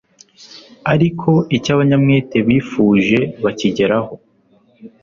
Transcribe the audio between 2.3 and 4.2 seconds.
bifuje bakigeraho